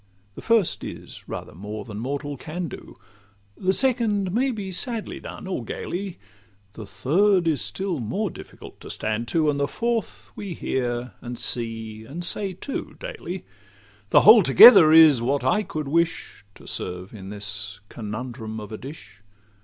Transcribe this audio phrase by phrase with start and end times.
[0.33, 2.95] The first is rather more than mortal can do;
[3.55, 6.17] The second may be sadly done or gaily;
[6.73, 12.03] The third is still more difficult to stand to; The fourth we hear, and see,
[12.03, 13.45] and say too, daily.
[14.09, 18.79] The whole together is what I could wish To serve in this conundrum of a
[18.79, 19.19] dish.